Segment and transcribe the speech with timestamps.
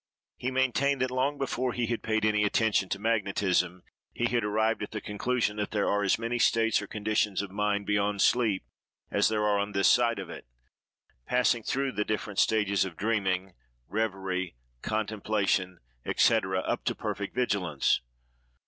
[0.35, 4.81] He maintained that, long before he had paid any attention to magnetism, he had arrived
[4.81, 8.63] at the conclusion that there are as many states or conditions of mind beyond sleep
[9.11, 10.47] as there are on this side of it;
[11.27, 13.53] passing through the different stages of dreaming,
[13.87, 15.77] revery, contemplation,
[16.17, 18.01] &c., up to perfect vigilance.